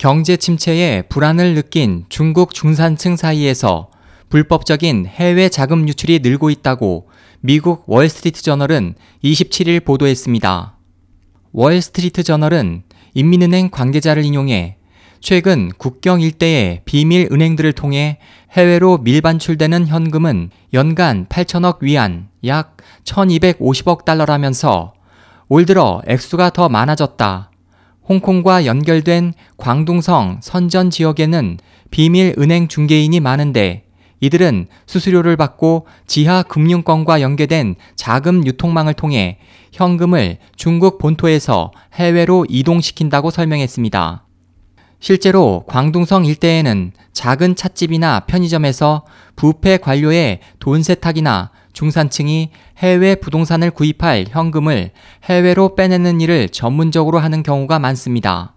[0.00, 3.90] 경제 침체에 불안을 느낀 중국 중산층 사이에서
[4.30, 7.10] 불법적인 해외 자금 유출이 늘고 있다고
[7.40, 10.78] 미국 월스트리트 저널은 27일 보도했습니다.
[11.52, 14.78] 월스트리트 저널은 인민은행 관계자를 인용해
[15.20, 18.20] 최근 국경 일대의 비밀 은행들을 통해
[18.52, 24.94] 해외로 밀반출되는 현금은 연간 8천억 위안, 약 1250억 달러라면서
[25.50, 27.49] 올 들어 액수가 더 많아졌다.
[28.10, 31.58] 홍콩과 연결된 광둥성 선전 지역에는
[31.92, 33.84] 비밀 은행 중개인이 많은데
[34.18, 39.38] 이들은 수수료를 받고 지하 금융권과 연계된 자금 유통망을 통해
[39.72, 44.26] 현금을 중국 본토에서 해외로 이동시킨다고 설명했습니다.
[44.98, 49.04] 실제로 광둥성 일대에는 작은 찻집이나 편의점에서
[49.36, 54.90] 부패 관료의 돈 세탁이나 중산층이 해외 부동산을 구입할 현금을
[55.24, 58.52] 해외로 빼내는 일을 전문적으로 하는 경우가 많습니다.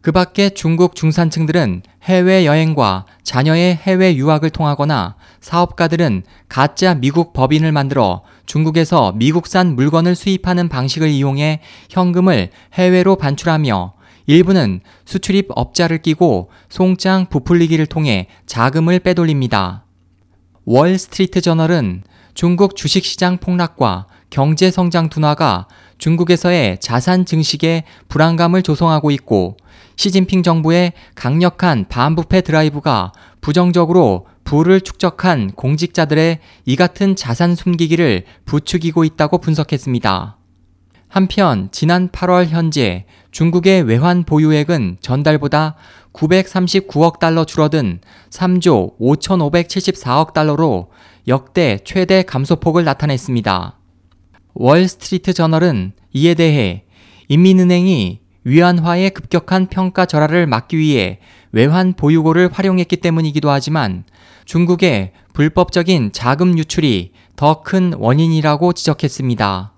[0.00, 8.22] 그 밖에 중국 중산층들은 해외 여행과 자녀의 해외 유학을 통하거나 사업가들은 가짜 미국 법인을 만들어
[8.44, 13.92] 중국에서 미국산 물건을 수입하는 방식을 이용해 현금을 해외로 반출하며
[14.26, 19.84] 일부는 수출입 업자를 끼고 송장 부풀리기를 통해 자금을 빼돌립니다.
[20.64, 22.02] 월스트리트 저널은
[22.38, 25.66] 중국 주식시장 폭락과 경제 성장 둔화가
[25.98, 29.56] 중국에서의 자산 증식에 불안감을 조성하고 있고
[29.96, 39.38] 시진핑 정부의 강력한 반부패 드라이브가 부정적으로 부를 축적한 공직자들의 이 같은 자산 숨기기를 부추기고 있다고
[39.38, 40.37] 분석했습니다.
[41.08, 45.76] 한편 지난 8월 현재 중국의 외환 보유액은 전달보다
[46.12, 48.00] 939억 달러 줄어든
[48.30, 50.90] 3조 5,574억 달러로
[51.26, 53.78] 역대 최대 감소폭을 나타냈습니다.
[54.54, 56.84] 월스트리트 저널은 이에 대해
[57.28, 61.20] 인민은행이 위안화의 급격한 평가 절하를 막기 위해
[61.52, 64.04] 외환 보유고를 활용했기 때문이기도 하지만
[64.44, 69.77] 중국의 불법적인 자금 유출이 더 큰 원인이라고 지적했습니다.